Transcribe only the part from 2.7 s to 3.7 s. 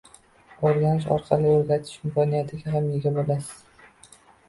ham ega bo’lasiz